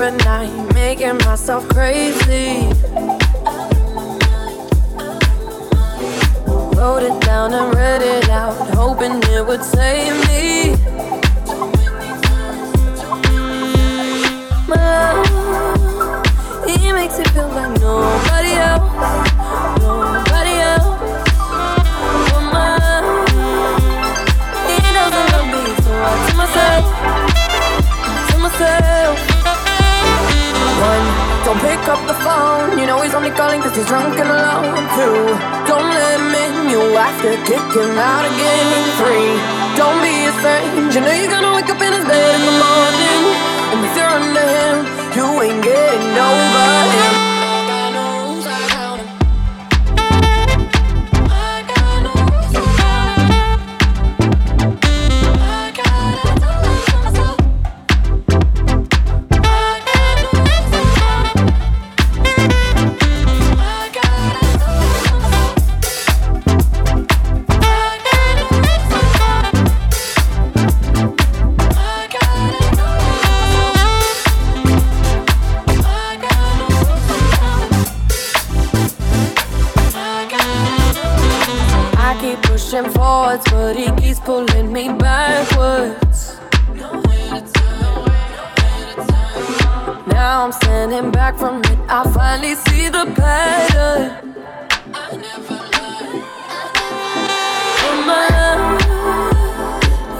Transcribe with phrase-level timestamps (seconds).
[0.00, 2.23] at night, making myself crazy.
[37.24, 38.66] To kick him out again.
[39.00, 39.32] Three,
[39.80, 42.56] don't be a strange, you know you're gonna wake up in his bed in the
[42.60, 43.22] morning.
[43.72, 44.76] And if you're under him,
[45.16, 47.33] you ain't getting over him.
[83.64, 86.36] but it keeps pulling me backwards.
[90.06, 91.78] Now I'm standing back from it.
[91.88, 94.34] I finally see the pattern.
[97.84, 98.62] Oh my love,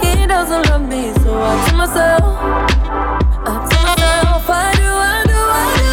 [0.03, 2.25] he doesn't love me, so I tell myself,
[3.45, 5.91] I tell myself, I do, I do, I do.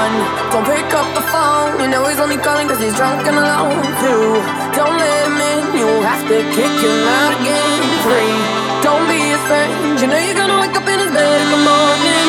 [0.00, 0.16] One,
[0.52, 1.70] don't pick up the phone.
[1.82, 3.76] You know he's only calling cause he's drunk and alone.
[4.00, 4.40] Two,
[4.78, 7.80] don't let me time you have to kick your out again.
[8.06, 8.34] Free,
[8.82, 10.00] don't be ashamed.
[10.00, 12.28] You know you're gonna wake up in his bed in the morning,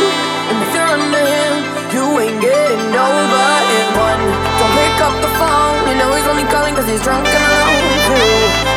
[0.49, 1.53] and if you're under him,
[1.93, 3.45] you ain't getting over
[3.77, 3.87] it.
[3.97, 4.23] One,
[4.59, 5.77] don't pick up the phone.
[5.89, 7.85] You know he's only calling 'cause he's drunk and alone.
[8.07, 8.33] Two,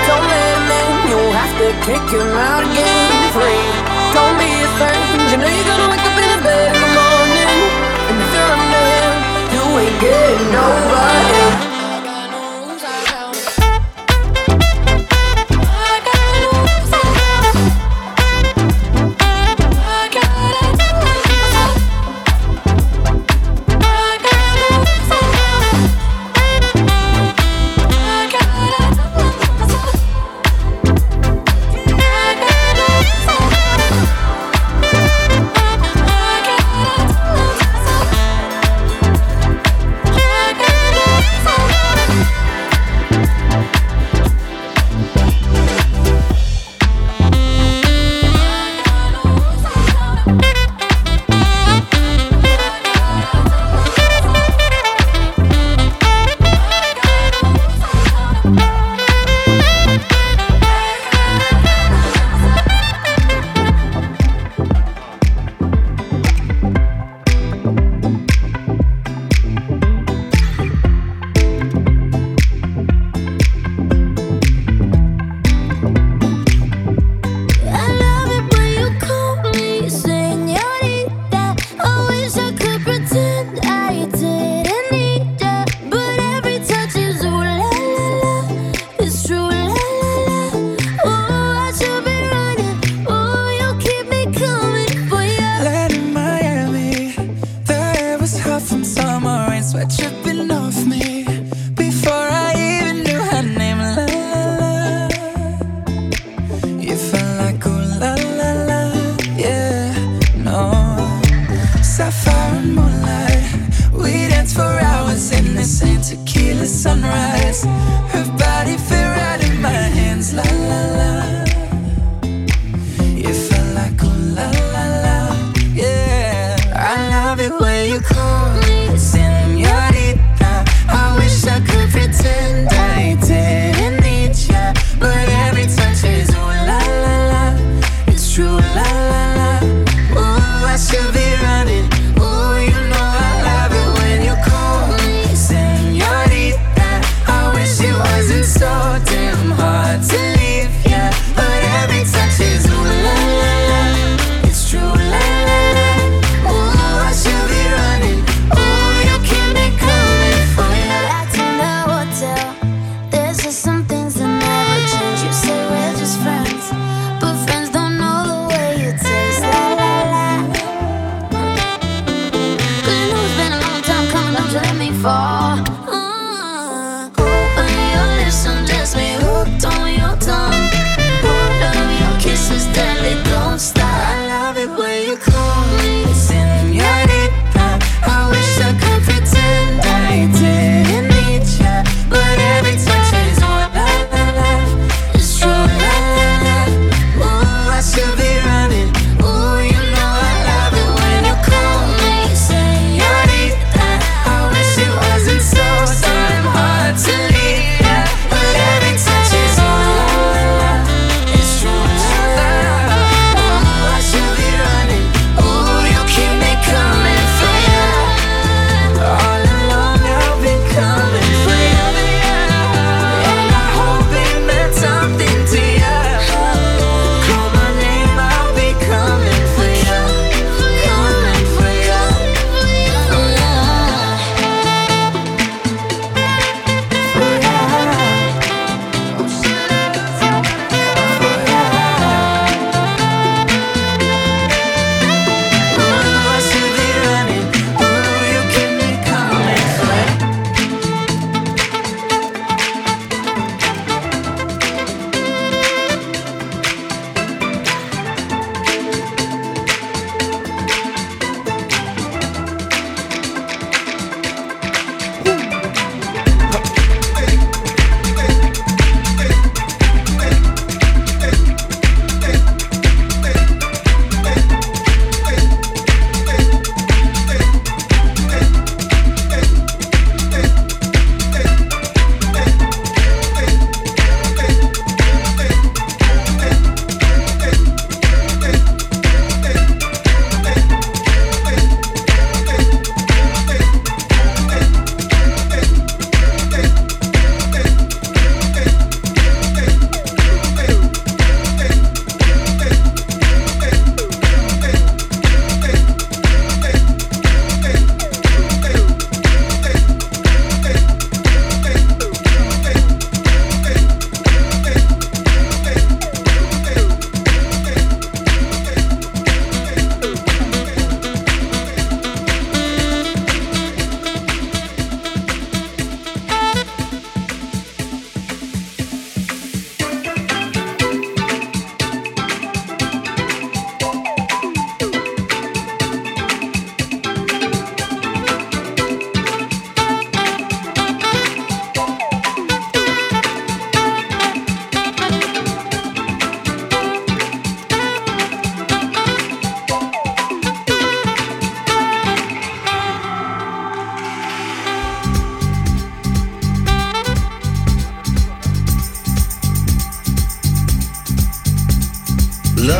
[0.08, 0.92] don't let him in.
[1.10, 3.12] You'll have to kick him out again.
[3.36, 3.64] Free,
[4.16, 5.30] don't be ashamed.
[5.30, 7.56] You know you're gonna wake up in his bed in the morning,
[8.08, 9.14] and if you're under him,
[9.54, 11.02] you ain't getting over
[11.40, 11.67] it.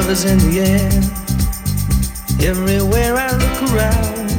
[0.09, 0.89] Love is in the air,
[2.49, 4.31] everywhere I look around.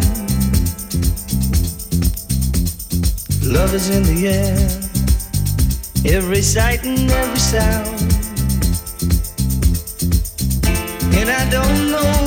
[3.45, 4.58] Love is in the air,
[6.12, 8.01] every sight and every sound.
[11.13, 12.18] And I don't know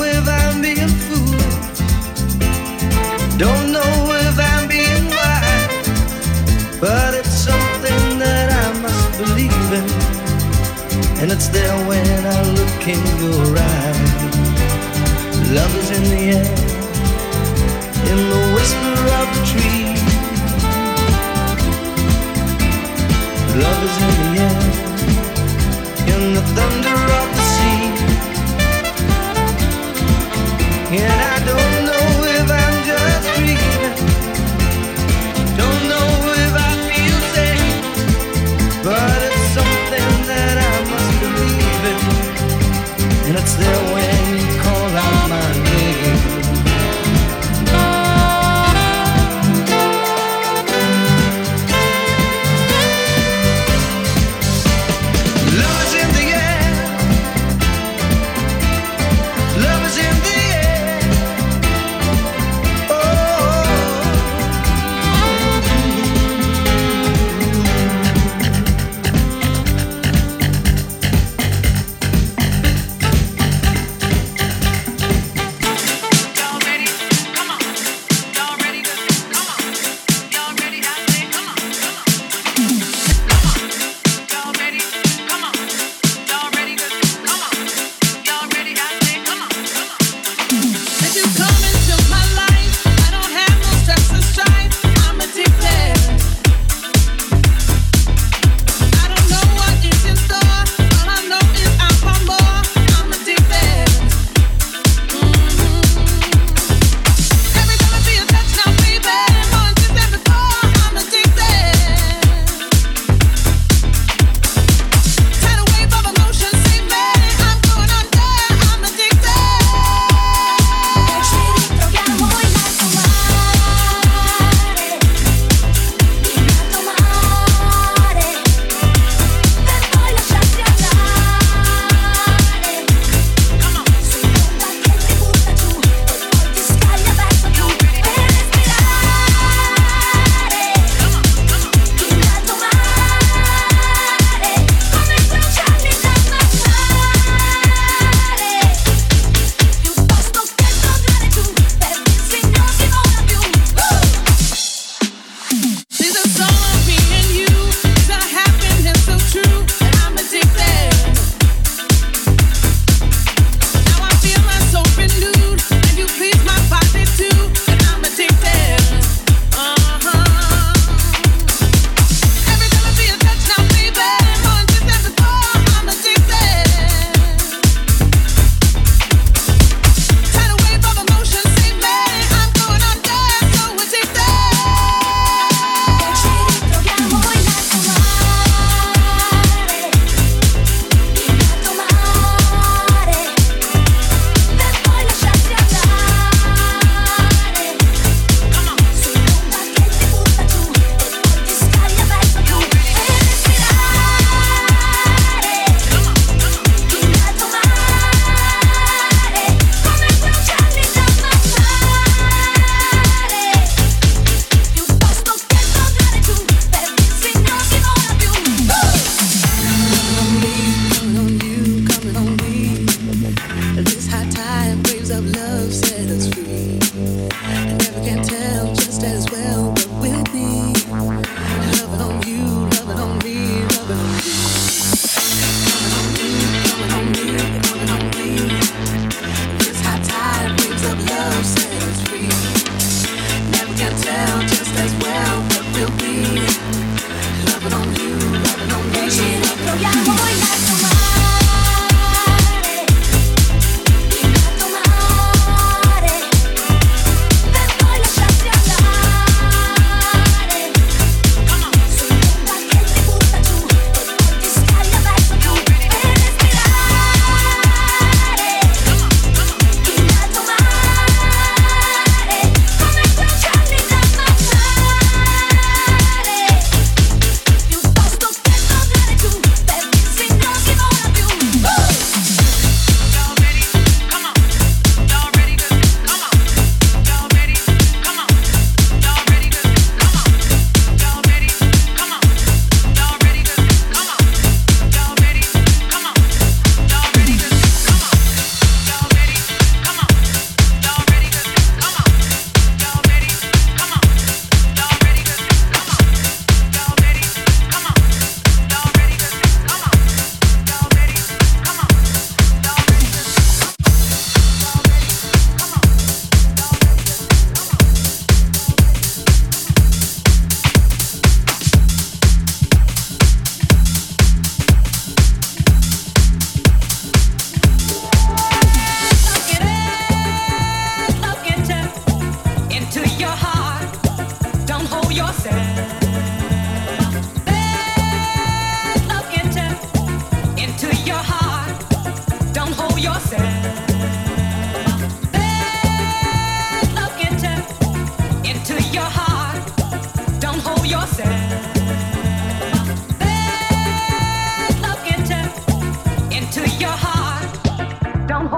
[11.43, 14.35] it's there when I look in your eyes.
[15.51, 16.55] Love is in the air,
[18.11, 19.85] in the whisper of the tree.
[23.65, 24.82] Love is in the air,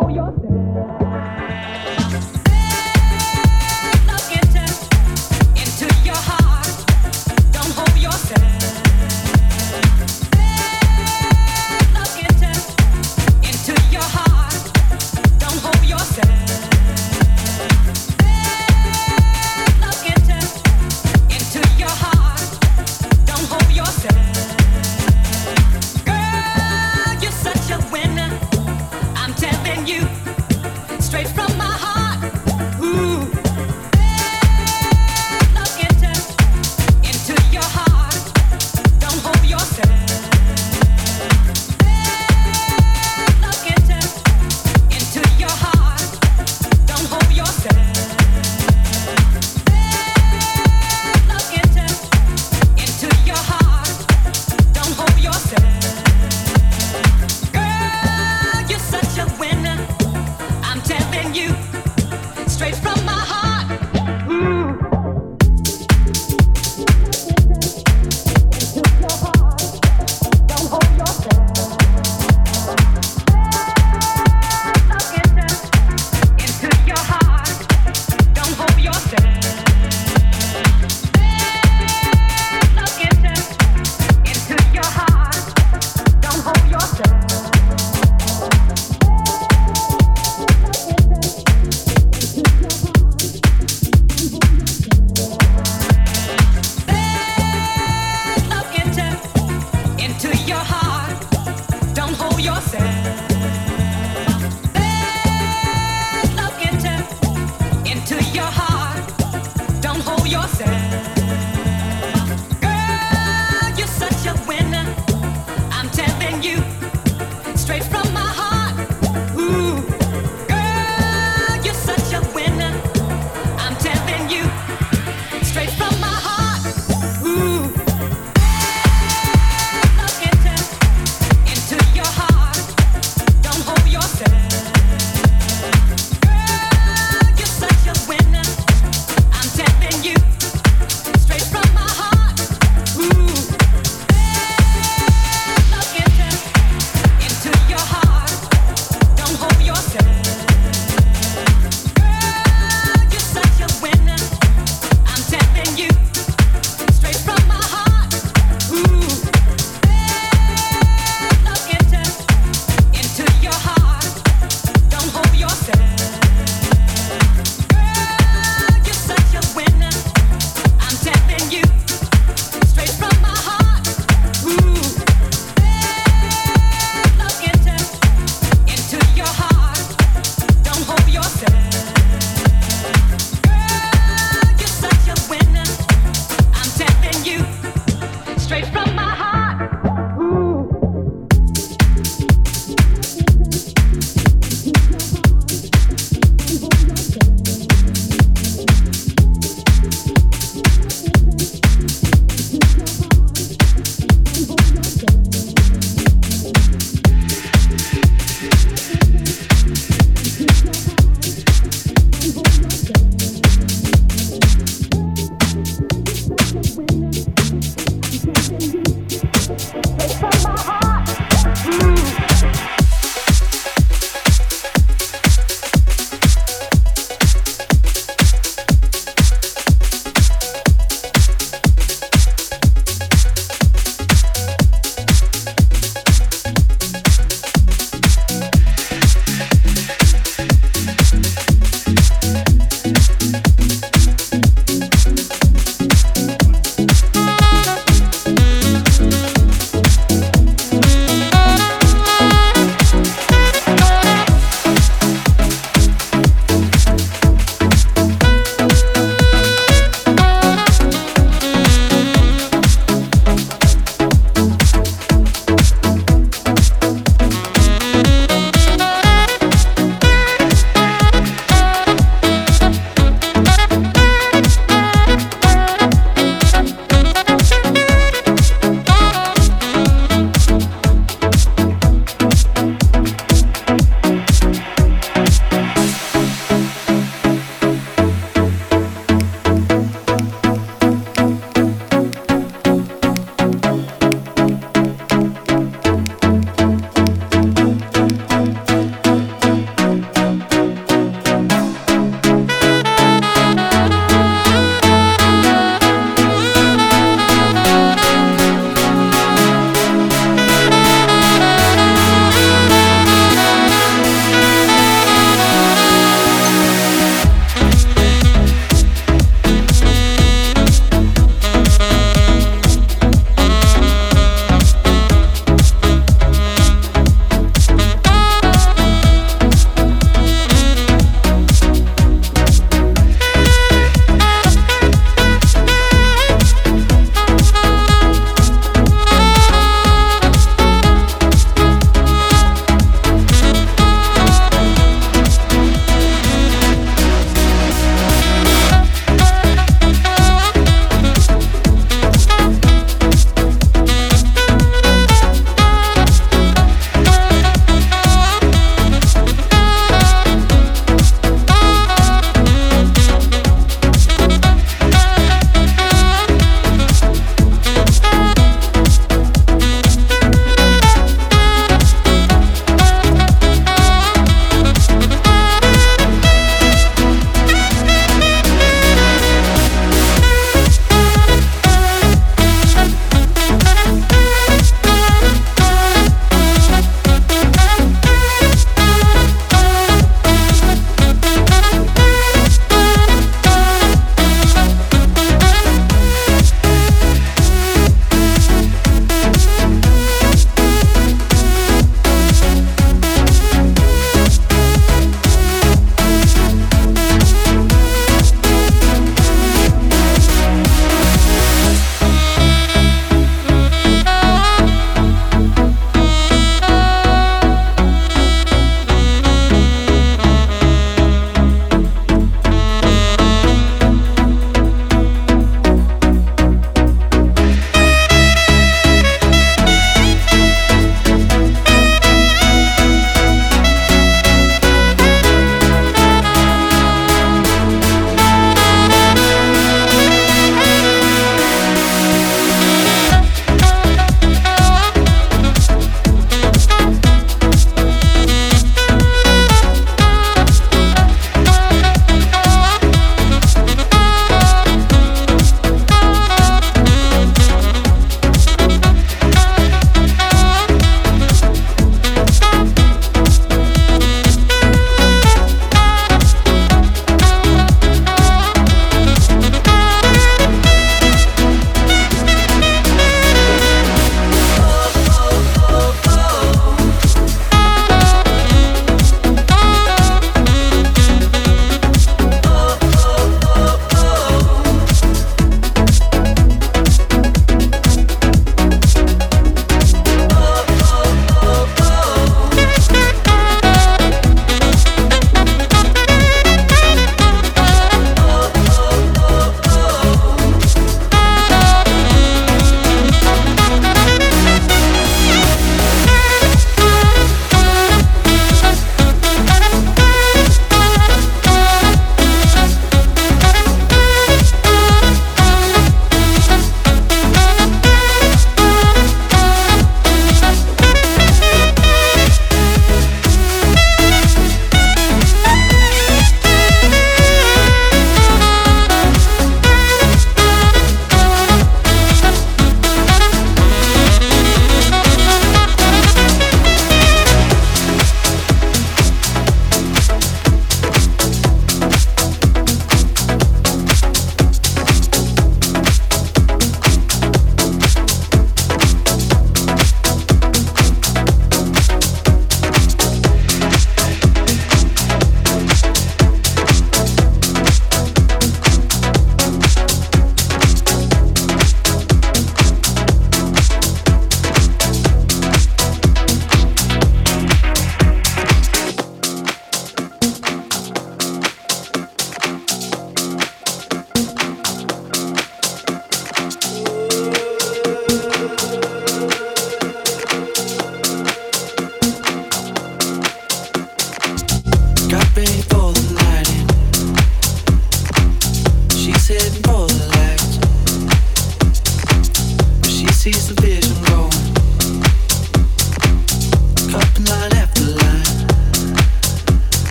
[0.00, 1.09] know yourself.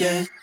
[0.00, 0.35] yet.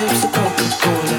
[0.00, 1.18] sips of Coca-Cola.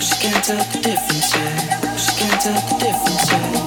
[0.00, 1.96] She can't tell the difference, yeah.
[1.96, 3.57] She can't tell the difference, yeah.